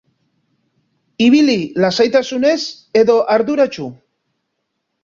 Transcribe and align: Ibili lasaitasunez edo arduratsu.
Ibili 1.25 1.59
lasaitasunez 1.85 2.59
edo 3.05 3.21
arduratsu. 3.39 3.89